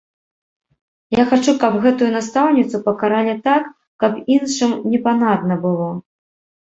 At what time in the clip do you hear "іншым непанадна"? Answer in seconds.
4.37-5.53